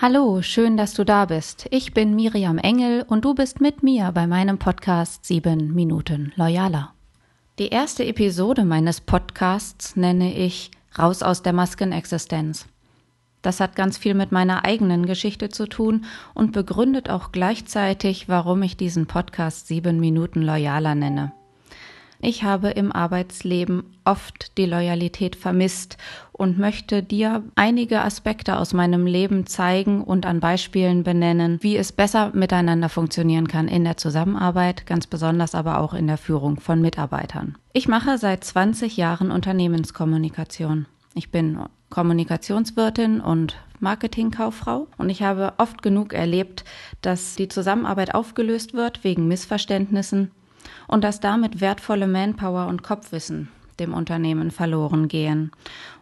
Hallo, 0.00 0.42
schön, 0.42 0.76
dass 0.76 0.94
du 0.94 1.02
da 1.02 1.24
bist. 1.24 1.66
Ich 1.72 1.92
bin 1.92 2.14
Miriam 2.14 2.58
Engel 2.58 3.04
und 3.08 3.24
du 3.24 3.34
bist 3.34 3.60
mit 3.60 3.82
mir 3.82 4.12
bei 4.12 4.28
meinem 4.28 4.56
Podcast 4.56 5.24
7 5.24 5.74
Minuten 5.74 6.32
Loyaler. 6.36 6.94
Die 7.58 7.70
erste 7.70 8.04
Episode 8.04 8.64
meines 8.64 9.00
Podcasts 9.00 9.96
nenne 9.96 10.36
ich 10.36 10.70
Raus 10.96 11.24
aus 11.24 11.42
der 11.42 11.52
Maskenexistenz. 11.52 12.66
Das 13.42 13.58
hat 13.58 13.74
ganz 13.74 13.98
viel 13.98 14.14
mit 14.14 14.30
meiner 14.30 14.64
eigenen 14.64 15.04
Geschichte 15.04 15.48
zu 15.48 15.66
tun 15.66 16.04
und 16.32 16.52
begründet 16.52 17.10
auch 17.10 17.32
gleichzeitig, 17.32 18.28
warum 18.28 18.62
ich 18.62 18.76
diesen 18.76 19.06
Podcast 19.06 19.66
7 19.66 19.98
Minuten 19.98 20.42
Loyaler 20.42 20.94
nenne. 20.94 21.32
Ich 22.20 22.42
habe 22.42 22.70
im 22.70 22.90
Arbeitsleben 22.90 23.84
oft 24.04 24.58
die 24.58 24.66
Loyalität 24.66 25.36
vermisst 25.36 25.98
und 26.32 26.58
möchte 26.58 27.02
dir 27.02 27.44
einige 27.54 28.02
Aspekte 28.02 28.58
aus 28.58 28.72
meinem 28.72 29.06
Leben 29.06 29.46
zeigen 29.46 30.02
und 30.02 30.26
an 30.26 30.40
Beispielen 30.40 31.04
benennen, 31.04 31.58
wie 31.62 31.76
es 31.76 31.92
besser 31.92 32.32
miteinander 32.34 32.88
funktionieren 32.88 33.46
kann 33.46 33.68
in 33.68 33.84
der 33.84 33.96
Zusammenarbeit, 33.96 34.84
ganz 34.86 35.06
besonders 35.06 35.54
aber 35.54 35.78
auch 35.78 35.94
in 35.94 36.08
der 36.08 36.18
Führung 36.18 36.58
von 36.58 36.80
Mitarbeitern. 36.80 37.56
Ich 37.72 37.86
mache 37.86 38.18
seit 38.18 38.42
20 38.42 38.96
Jahren 38.96 39.30
Unternehmenskommunikation. 39.30 40.86
Ich 41.14 41.30
bin 41.30 41.60
Kommunikationswirtin 41.90 43.20
und 43.20 43.56
Marketingkauffrau 43.78 44.88
und 44.98 45.08
ich 45.08 45.22
habe 45.22 45.52
oft 45.58 45.82
genug 45.82 46.12
erlebt, 46.12 46.64
dass 47.00 47.36
die 47.36 47.48
Zusammenarbeit 47.48 48.14
aufgelöst 48.14 48.74
wird 48.74 49.04
wegen 49.04 49.28
Missverständnissen 49.28 50.32
und 50.86 51.04
dass 51.04 51.20
damit 51.20 51.60
wertvolle 51.60 52.06
Manpower 52.06 52.66
und 52.66 52.82
Kopfwissen 52.82 53.48
dem 53.78 53.94
Unternehmen 53.94 54.50
verloren 54.50 55.08
gehen. 55.08 55.52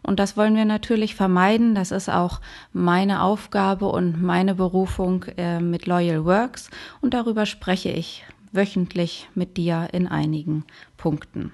Und 0.02 0.19
das 0.19 0.37
wollen 0.37 0.56
wir 0.56 0.65
natürlich 0.65 1.15
vermeiden. 1.15 1.75
Das 1.75 1.91
ist 1.91 2.09
auch 2.09 2.41
meine 2.73 3.23
Aufgabe 3.23 3.87
und 3.87 4.23
meine 4.23 4.55
Berufung 4.55 5.25
äh, 5.37 5.61
mit 5.61 5.87
Loyal 5.87 6.25
Works. 6.25 6.70
Und 7.01 7.15
darüber 7.15 7.45
spreche 7.45 7.91
ich 7.91 8.25
wöchentlich 8.53 9.28
mit 9.34 9.56
dir 9.56 9.89
in 9.92 10.06
einigen 10.09 10.64
Punkten. 10.97 11.53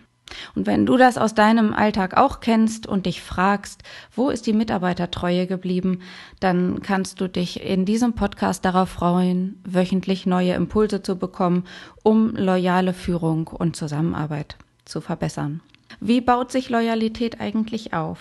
Und 0.54 0.66
wenn 0.66 0.86
du 0.86 0.96
das 0.96 1.18
aus 1.18 1.34
deinem 1.34 1.72
Alltag 1.74 2.16
auch 2.16 2.40
kennst 2.40 2.86
und 2.86 3.06
dich 3.06 3.22
fragst, 3.22 3.82
wo 4.14 4.30
ist 4.30 4.46
die 4.46 4.52
Mitarbeitertreue 4.52 5.46
geblieben, 5.46 6.00
dann 6.40 6.82
kannst 6.82 7.20
du 7.20 7.28
dich 7.28 7.62
in 7.62 7.84
diesem 7.84 8.14
Podcast 8.14 8.64
darauf 8.64 8.90
freuen, 8.90 9.60
wöchentlich 9.64 10.26
neue 10.26 10.54
Impulse 10.54 11.02
zu 11.02 11.16
bekommen, 11.16 11.64
um 12.02 12.34
loyale 12.34 12.92
Führung 12.92 13.48
und 13.48 13.76
Zusammenarbeit 13.76 14.56
zu 14.84 15.00
verbessern. 15.00 15.60
Wie 16.00 16.20
baut 16.20 16.50
sich 16.50 16.68
Loyalität 16.68 17.40
eigentlich 17.40 17.92
auf? 17.92 18.18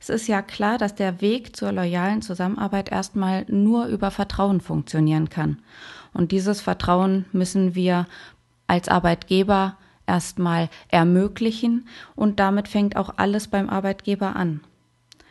Es 0.00 0.08
ist 0.08 0.26
ja 0.26 0.42
klar, 0.42 0.78
dass 0.78 0.94
der 0.94 1.20
Weg 1.20 1.54
zur 1.54 1.72
loyalen 1.72 2.22
Zusammenarbeit 2.22 2.90
erstmal 2.90 3.44
nur 3.48 3.86
über 3.86 4.10
Vertrauen 4.10 4.60
funktionieren 4.60 5.28
kann. 5.28 5.58
Und 6.12 6.32
dieses 6.32 6.60
Vertrauen 6.60 7.24
müssen 7.32 7.74
wir 7.74 8.06
als 8.66 8.88
Arbeitgeber 8.88 9.76
erstmal 10.06 10.68
ermöglichen 10.88 11.86
und 12.14 12.40
damit 12.40 12.68
fängt 12.68 12.96
auch 12.96 13.14
alles 13.16 13.48
beim 13.48 13.68
Arbeitgeber 13.68 14.36
an. 14.36 14.60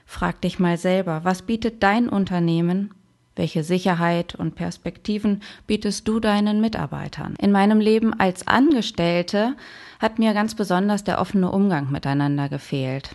Frag 0.06 0.42
dich 0.42 0.60
mal 0.60 0.78
selber, 0.78 1.22
was 1.24 1.42
bietet 1.42 1.84
dein 1.84 2.10
Unternehmen? 2.10 2.94
Welche 3.36 3.64
Sicherheit 3.64 4.36
und 4.36 4.56
Perspektiven 4.56 5.42
bietest 5.66 6.08
du 6.08 6.20
deinen 6.20 6.60
Mitarbeitern? 6.60 7.36
In 7.40 7.52
meinem 7.52 7.80
Leben 7.80 8.14
als 8.20 8.46
Angestellte 8.46 9.56
hat 10.00 10.20
mir 10.20 10.34
ganz 10.34 10.54
besonders 10.54 11.06
der 11.06 11.20
offene 11.22 11.50
Umgang 11.50 11.92
miteinander 11.92 12.50
gefehlt. 12.50 13.12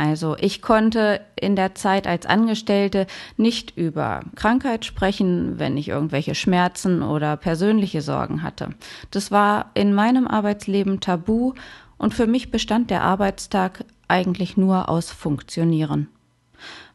Also 0.00 0.34
ich 0.40 0.62
konnte 0.62 1.20
in 1.38 1.56
der 1.56 1.74
Zeit 1.74 2.06
als 2.06 2.24
Angestellte 2.24 3.06
nicht 3.36 3.76
über 3.76 4.22
Krankheit 4.34 4.86
sprechen, 4.86 5.58
wenn 5.58 5.76
ich 5.76 5.88
irgendwelche 5.88 6.34
Schmerzen 6.34 7.02
oder 7.02 7.36
persönliche 7.36 8.00
Sorgen 8.00 8.42
hatte. 8.42 8.70
Das 9.10 9.30
war 9.30 9.72
in 9.74 9.92
meinem 9.92 10.26
Arbeitsleben 10.26 11.00
tabu 11.00 11.52
und 11.98 12.14
für 12.14 12.26
mich 12.26 12.50
bestand 12.50 12.88
der 12.88 13.02
Arbeitstag 13.02 13.84
eigentlich 14.08 14.56
nur 14.56 14.88
aus 14.88 15.10
Funktionieren. 15.10 16.08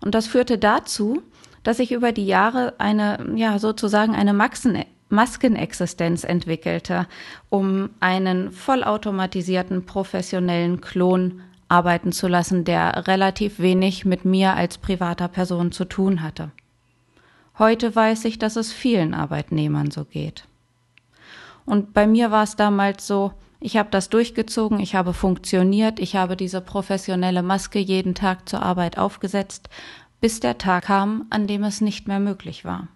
Und 0.02 0.16
das 0.16 0.26
führte 0.26 0.58
dazu, 0.58 1.22
dass 1.62 1.78
ich 1.78 1.92
über 1.92 2.12
die 2.12 2.26
Jahre 2.26 2.74
eine, 2.80 3.34
ja, 3.36 3.60
sozusagen 3.60 4.16
eine 4.16 4.34
Maxen 4.34 4.84
Maskenexistenz 5.10 6.24
entwickelte, 6.24 7.06
um 7.50 7.92
einen 8.00 8.52
vollautomatisierten 8.52 9.86
professionellen 9.86 10.82
Klon 10.82 11.44
arbeiten 11.76 12.14
zu 12.14 12.28
lassen, 12.28 12.64
der 12.64 13.08
relativ 13.08 13.60
wenig 13.60 14.06
mit 14.06 14.24
mir 14.24 14.54
als 14.54 14.78
privater 14.78 15.28
Person 15.28 15.74
zu 15.74 15.84
tun 15.84 16.22
hatte. 16.22 16.52
Heute 17.60 17.94
weiß 17.96 18.26
ich, 18.26 18.40
dass 18.40 18.56
es 18.56 18.72
vielen 18.72 19.14
Arbeitnehmern 19.14 19.92
so 19.92 20.06
geht. 20.06 20.46
Und 21.66 21.94
bei 21.94 22.08
mir 22.08 22.32
war 22.32 22.44
es 22.44 22.56
damals 22.56 23.06
so, 23.08 23.34
ich 23.60 23.78
habe 23.78 23.90
das 23.92 24.10
durchgezogen, 24.10 24.80
ich 24.80 24.96
habe 24.96 25.14
funktioniert, 25.14 26.00
ich 26.00 26.16
habe 26.16 26.38
diese 26.38 26.62
professionelle 26.62 27.44
Maske 27.44 27.80
jeden 27.80 28.16
Tag 28.16 28.48
zur 28.48 28.62
Arbeit 28.62 28.98
aufgesetzt, 28.98 29.70
bis 30.22 30.40
der 30.40 30.58
Tag 30.58 30.86
kam, 30.86 31.26
an 31.30 31.48
dem 31.48 31.64
es 31.64 31.82
nicht 31.82 32.08
mehr 32.08 32.20
möglich 32.20 32.64
war. 32.64 32.88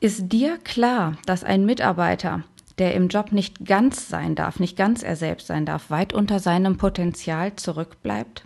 Ist 0.00 0.32
dir 0.32 0.58
klar, 0.58 1.16
dass 1.26 1.44
ein 1.44 1.64
Mitarbeiter, 1.64 2.42
der 2.80 2.94
im 2.94 3.08
Job 3.08 3.30
nicht 3.30 3.64
ganz 3.64 4.08
sein 4.08 4.34
darf, 4.34 4.58
nicht 4.58 4.76
ganz 4.76 5.02
er 5.02 5.14
selbst 5.14 5.46
sein 5.46 5.66
darf, 5.66 5.90
weit 5.90 6.12
unter 6.12 6.40
seinem 6.40 6.78
Potenzial 6.78 7.54
zurückbleibt? 7.54 8.44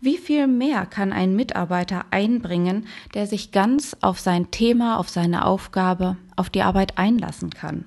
Wie 0.00 0.18
viel 0.18 0.46
mehr 0.46 0.86
kann 0.86 1.12
ein 1.12 1.36
Mitarbeiter 1.36 2.06
einbringen, 2.10 2.86
der 3.14 3.26
sich 3.26 3.52
ganz 3.52 3.96
auf 4.00 4.18
sein 4.18 4.50
Thema, 4.50 4.98
auf 4.98 5.08
seine 5.08 5.44
Aufgabe, 5.44 6.16
auf 6.36 6.50
die 6.50 6.62
Arbeit 6.62 6.98
einlassen 6.98 7.50
kann? 7.50 7.86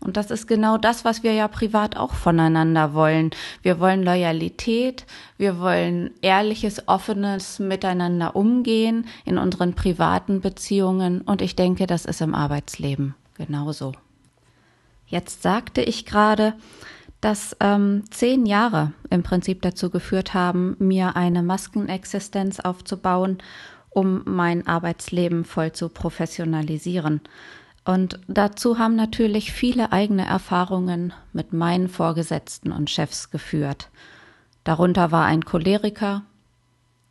Und 0.00 0.16
das 0.16 0.30
ist 0.30 0.46
genau 0.46 0.78
das, 0.78 1.04
was 1.04 1.22
wir 1.22 1.32
ja 1.32 1.48
privat 1.48 1.96
auch 1.96 2.14
voneinander 2.14 2.94
wollen. 2.94 3.30
Wir 3.62 3.80
wollen 3.80 4.02
Loyalität, 4.02 5.06
wir 5.36 5.58
wollen 5.58 6.10
ehrliches, 6.22 6.86
offenes 6.88 7.58
Miteinander 7.58 8.36
umgehen 8.36 9.06
in 9.24 9.38
unseren 9.38 9.74
privaten 9.74 10.40
Beziehungen 10.40 11.20
und 11.20 11.42
ich 11.42 11.56
denke, 11.56 11.86
das 11.86 12.04
ist 12.04 12.20
im 12.20 12.34
Arbeitsleben 12.34 13.14
genauso. 13.34 13.92
Jetzt 15.08 15.42
sagte 15.42 15.80
ich 15.80 16.04
gerade, 16.04 16.54
dass 17.20 17.56
ähm, 17.60 18.04
zehn 18.10 18.46
Jahre 18.46 18.92
im 19.10 19.22
Prinzip 19.22 19.62
dazu 19.62 19.90
geführt 19.90 20.34
haben, 20.34 20.76
mir 20.78 21.16
eine 21.16 21.42
Maskenexistenz 21.42 22.60
aufzubauen, 22.60 23.38
um 23.90 24.22
mein 24.26 24.66
Arbeitsleben 24.66 25.44
voll 25.44 25.72
zu 25.72 25.88
professionalisieren. 25.88 27.22
Und 27.84 28.20
dazu 28.28 28.78
haben 28.78 28.96
natürlich 28.96 29.50
viele 29.50 29.92
eigene 29.92 30.26
Erfahrungen 30.26 31.14
mit 31.32 31.54
meinen 31.54 31.88
Vorgesetzten 31.88 32.70
und 32.70 32.90
Chefs 32.90 33.30
geführt. 33.30 33.88
Darunter 34.62 35.10
war 35.10 35.24
ein 35.24 35.44
Choleriker, 35.44 36.22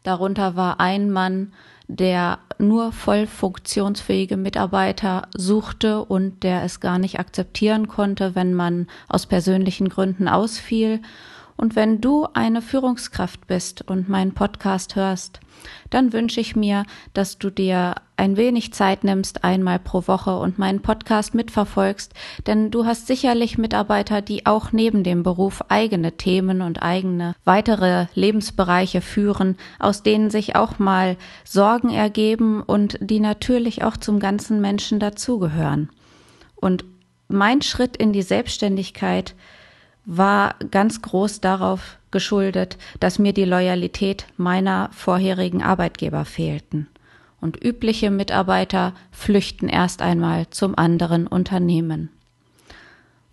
darunter 0.03 0.56
war 0.56 0.80
ein 0.80 1.09
Mann, 1.09 1.52
der 1.88 2.38
nur 2.59 2.91
voll 2.91 3.28
funktionsfähige 3.28 4.38
Mitarbeiter 4.38 5.28
suchte 5.35 6.03
und 6.03 6.44
der 6.44 6.63
es 6.63 6.79
gar 6.79 7.00
nicht 7.00 7.19
akzeptieren 7.19 7.88
konnte, 7.88 8.35
wenn 8.35 8.53
man 8.53 8.88
aus 9.07 9.25
persönlichen 9.25 9.90
Gründen 9.90 10.28
ausfiel 10.28 11.01
und 11.57 11.75
wenn 11.75 12.00
du 12.00 12.28
eine 12.34 12.62
Führungskraft 12.62 13.47
bist 13.47 13.81
und 13.81 14.07
meinen 14.07 14.34
Podcast 14.34 14.95
hörst, 14.95 15.40
dann 15.90 16.13
wünsche 16.13 16.40
ich 16.40 16.56
mir, 16.56 16.85
dass 17.13 17.40
du 17.40 17.50
dir 17.50 17.95
ein 18.16 18.38
wenig 18.38 18.73
Zeit 18.73 19.03
nimmst, 19.03 19.44
einmal 19.44 19.79
pro 19.79 20.07
Woche 20.07 20.38
und 20.38 20.59
meinen 20.59 20.81
Podcast 20.81 21.34
mitverfolgst, 21.34 22.13
denn 22.45 22.69
du 22.69 22.85
hast 22.85 23.07
sicherlich 23.07 23.57
Mitarbeiter, 23.57 24.22
die 24.22 24.45
auch 24.45 24.72
neben 24.72 25.03
dem 25.03 25.23
Beruf 25.23 25.63
eigene 25.69 26.13
Themen 26.13 26.62
und 26.62 26.84
eigene 26.84 27.35
weitere 27.44 28.06
Lebensbereiche 28.13 29.01
führen, 29.01 29.57
aus 29.79 30.03
denen 30.03 30.29
sich 30.29 30.56
auch 30.56 30.78
mal 30.78 31.18
Sorgen 31.44 31.89
ergeben 31.89 32.62
und 32.62 32.97
die 33.01 33.19
natürlich 33.19 33.84
auch 33.84 33.97
zum 33.97 34.19
ganzen 34.19 34.62
Menschen 34.62 35.00
dazugehören. 35.00 35.89
Und 36.56 36.86
mein 37.27 37.62
Schritt 37.62 37.98
in 37.98 38.13
die 38.13 38.21
Selbstständigkeit 38.21 39.36
war 40.07 40.56
ganz 40.71 41.01
groß 41.01 41.42
darauf 41.42 42.00
geschuldet, 42.09 42.77
dass 43.00 43.19
mir 43.19 43.33
die 43.33 43.45
Loyalität 43.45 44.25
meiner 44.38 44.89
vorherigen 44.94 45.62
Arbeitgeber 45.62 46.25
fehlten. 46.25 46.88
Und 47.39 47.63
übliche 47.63 48.09
Mitarbeiter 48.09 48.94
flüchten 49.12 49.68
erst 49.68 50.01
einmal 50.01 50.50
zum 50.50 50.75
anderen 50.75 51.27
Unternehmen. 51.27 52.09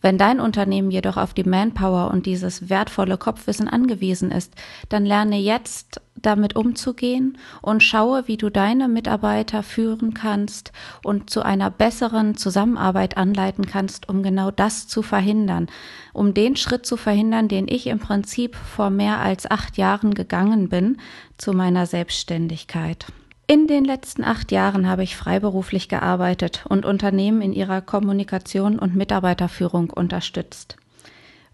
Wenn 0.05 0.19
dein 0.19 0.39
Unternehmen 0.39 0.91
jedoch 0.91 1.17
auf 1.17 1.33
die 1.33 1.45
Manpower 1.45 2.11
und 2.11 2.27
dieses 2.27 2.69
wertvolle 2.69 3.17
Kopfwissen 3.17 3.71
angewiesen 3.71 4.31
ist, 4.31 4.53
dann 4.91 5.07
lerne 5.07 5.39
jetzt 5.39 6.03
damit 6.21 6.57
umzugehen 6.57 7.39
und 7.63 7.83
schaue, 7.83 8.29
wie 8.29 8.37
du 8.37 8.51
deine 8.51 8.87
Mitarbeiter 8.89 9.63
führen 9.63 10.13
kannst 10.13 10.73
und 11.03 11.31
zu 11.31 11.41
einer 11.41 11.71
besseren 11.71 12.37
Zusammenarbeit 12.37 13.17
anleiten 13.17 13.65
kannst, 13.65 14.07
um 14.11 14.23
genau 14.23 14.51
das 14.51 14.89
zu 14.89 15.01
verhindern, 15.01 15.69
um 16.13 16.35
den 16.35 16.57
Schritt 16.57 16.85
zu 16.85 16.99
verhindern, 16.99 17.49
den 17.49 17.67
ich 17.67 17.87
im 17.87 17.99
Prinzip 17.99 18.57
vor 18.57 18.91
mehr 18.91 19.21
als 19.21 19.51
acht 19.51 19.79
Jahren 19.79 20.13
gegangen 20.13 20.69
bin 20.69 20.99
zu 21.39 21.55
meiner 21.55 21.87
Selbstständigkeit. 21.87 23.07
In 23.47 23.67
den 23.67 23.85
letzten 23.85 24.25
acht 24.25 24.53
Jahren 24.53 24.89
habe 24.89 25.03
ich 25.03 25.17
freiberuflich 25.17 25.91
gearbeitet 25.91 26.65
und 26.67 26.87
Unternehmen 26.87 27.43
in 27.43 27.53
ihrer 27.53 27.83
Kommunikation 27.83 28.79
und 28.79 28.97
Mitarbeiterführung 28.97 29.91
unterstützt. 29.91 30.77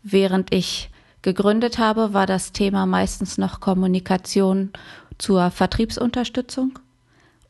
Während 0.04 0.54
ich 0.54 0.90
gegründet 1.22 1.78
habe, 1.78 2.14
war 2.14 2.26
das 2.26 2.52
Thema 2.52 2.86
meistens 2.86 3.38
noch 3.38 3.58
Kommunikation 3.58 4.70
zur 5.18 5.50
Vertriebsunterstützung 5.50 6.78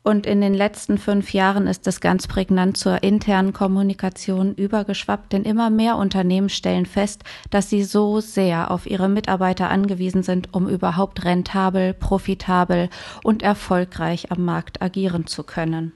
und 0.03 0.25
in 0.25 0.41
den 0.41 0.55
letzten 0.55 0.97
fünf 0.97 1.31
Jahren 1.31 1.67
ist 1.67 1.85
es 1.85 2.01
ganz 2.01 2.27
prägnant 2.27 2.75
zur 2.75 3.03
internen 3.03 3.53
Kommunikation 3.53 4.55
übergeschwappt, 4.55 5.31
denn 5.31 5.43
immer 5.43 5.69
mehr 5.69 5.97
Unternehmen 5.97 6.49
stellen 6.49 6.87
fest, 6.87 7.23
dass 7.51 7.69
sie 7.69 7.83
so 7.83 8.19
sehr 8.19 8.71
auf 8.71 8.89
ihre 8.89 9.09
Mitarbeiter 9.09 9.69
angewiesen 9.69 10.23
sind, 10.23 10.53
um 10.53 10.67
überhaupt 10.67 11.23
rentabel, 11.23 11.93
profitabel 11.93 12.89
und 13.23 13.43
erfolgreich 13.43 14.31
am 14.31 14.43
Markt 14.43 14.81
agieren 14.81 15.27
zu 15.27 15.43
können. 15.43 15.91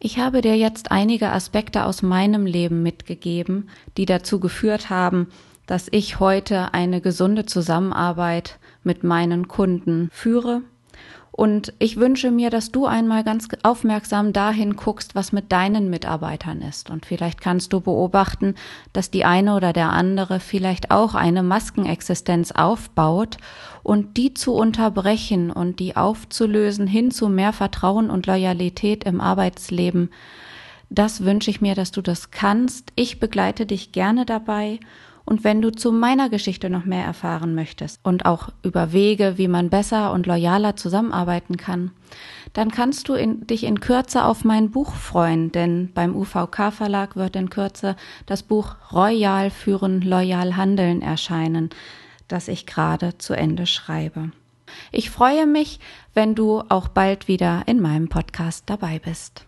Ich 0.00 0.18
habe 0.18 0.40
dir 0.40 0.56
jetzt 0.56 0.90
einige 0.90 1.30
Aspekte 1.30 1.84
aus 1.84 2.02
meinem 2.02 2.46
Leben 2.46 2.82
mitgegeben, 2.82 3.70
die 3.96 4.06
dazu 4.06 4.40
geführt 4.40 4.90
haben, 4.90 5.28
dass 5.66 5.86
ich 5.92 6.18
heute 6.18 6.74
eine 6.74 7.00
gesunde 7.00 7.46
Zusammenarbeit 7.46 8.58
mit 8.82 9.04
meinen 9.04 9.46
Kunden 9.46 10.10
führe 10.12 10.62
und 11.36 11.72
ich 11.80 11.96
wünsche 11.96 12.30
mir, 12.30 12.48
dass 12.48 12.70
du 12.70 12.86
einmal 12.86 13.24
ganz 13.24 13.48
aufmerksam 13.64 14.32
dahin 14.32 14.76
guckst, 14.76 15.16
was 15.16 15.32
mit 15.32 15.50
deinen 15.50 15.90
Mitarbeitern 15.90 16.62
ist. 16.62 16.90
Und 16.90 17.06
vielleicht 17.06 17.40
kannst 17.40 17.72
du 17.72 17.80
beobachten, 17.80 18.54
dass 18.92 19.10
die 19.10 19.24
eine 19.24 19.56
oder 19.56 19.72
der 19.72 19.90
andere 19.90 20.38
vielleicht 20.38 20.92
auch 20.92 21.16
eine 21.16 21.42
Maskenexistenz 21.42 22.52
aufbaut 22.52 23.38
und 23.82 24.16
die 24.16 24.34
zu 24.34 24.54
unterbrechen 24.54 25.50
und 25.50 25.80
die 25.80 25.96
aufzulösen 25.96 26.86
hin 26.86 27.10
zu 27.10 27.28
mehr 27.28 27.52
Vertrauen 27.52 28.10
und 28.10 28.28
Loyalität 28.28 29.02
im 29.02 29.20
Arbeitsleben. 29.20 30.10
Das 30.88 31.24
wünsche 31.24 31.50
ich 31.50 31.60
mir, 31.60 31.74
dass 31.74 31.90
du 31.90 32.00
das 32.00 32.30
kannst. 32.30 32.92
Ich 32.94 33.18
begleite 33.18 33.66
dich 33.66 33.90
gerne 33.90 34.24
dabei 34.24 34.78
und 35.26 35.42
wenn 35.42 35.62
du 35.62 35.72
zu 35.72 35.90
meiner 35.90 36.28
Geschichte 36.28 36.68
noch 36.68 36.84
mehr 36.84 37.04
erfahren 37.04 37.54
möchtest 37.54 38.00
und 38.02 38.26
auch 38.26 38.50
über 38.62 38.92
Wege, 38.92 39.34
wie 39.36 39.48
man 39.48 39.70
besser 39.70 40.12
und 40.12 40.26
loyaler 40.26 40.76
zusammenarbeiten 40.76 41.56
kann, 41.56 41.92
dann 42.52 42.70
kannst 42.70 43.08
du 43.08 43.14
in, 43.14 43.46
dich 43.46 43.64
in 43.64 43.80
Kürze 43.80 44.24
auf 44.24 44.44
mein 44.44 44.70
Buch 44.70 44.94
freuen, 44.94 45.50
denn 45.50 45.90
beim 45.94 46.14
UVK 46.14 46.72
Verlag 46.72 47.16
wird 47.16 47.36
in 47.36 47.50
Kürze 47.50 47.96
das 48.26 48.42
Buch 48.42 48.76
Royal 48.92 49.50
führen, 49.50 50.02
loyal 50.02 50.56
handeln 50.56 51.00
erscheinen, 51.02 51.70
das 52.28 52.48
ich 52.48 52.66
gerade 52.66 53.16
zu 53.18 53.34
Ende 53.34 53.66
schreibe. 53.66 54.30
Ich 54.92 55.10
freue 55.10 55.46
mich, 55.46 55.80
wenn 56.12 56.34
du 56.34 56.62
auch 56.68 56.88
bald 56.88 57.28
wieder 57.28 57.62
in 57.66 57.80
meinem 57.80 58.08
Podcast 58.08 58.64
dabei 58.66 58.98
bist. 58.98 59.46